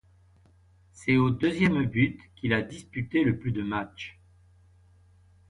C'est 0.93 1.15
au 1.17 1.29
deuxième 1.29 1.85
but 1.85 2.19
qu'il 2.35 2.53
a 2.53 2.63
disputé 2.63 3.23
le 3.23 3.37
plus 3.37 3.51
de 3.51 3.61
matchs. 3.61 4.19